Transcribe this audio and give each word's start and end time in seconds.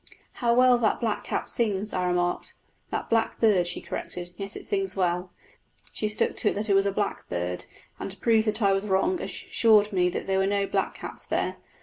"How 0.41 0.55
well 0.55 0.79
that 0.79 0.99
blackcap 0.99 1.47
sings!" 1.47 1.93
I 1.93 2.07
remarked. 2.07 2.55
"That 2.89 3.07
blackbird," 3.07 3.67
she 3.67 3.81
corrected; 3.81 4.33
"yes, 4.35 4.55
it 4.55 4.65
sings 4.65 4.95
well." 4.95 5.31
She 5.93 6.07
stuck 6.07 6.35
to 6.37 6.49
it 6.49 6.55
that 6.55 6.69
it 6.71 6.75
was 6.75 6.87
a 6.87 6.91
blackbird, 6.91 7.65
and 7.99 8.09
to 8.09 8.17
prove 8.17 8.45
that 8.45 8.63
I 8.63 8.71
was 8.71 8.87
wrong 8.87 9.21
assured 9.21 9.93
me 9.93 10.09
that 10.09 10.25
there 10.25 10.39
were 10.39 10.47
no 10.47 10.65
blackcaps 10.65 11.27
there. 11.27 11.57